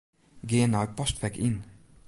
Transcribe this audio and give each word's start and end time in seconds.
Gean 0.49 0.71
nei 0.75 0.89
Postfek 0.99 1.35
Yn. 1.49 1.55